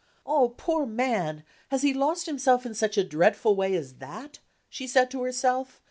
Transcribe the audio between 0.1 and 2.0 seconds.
"Oh, poor man, has he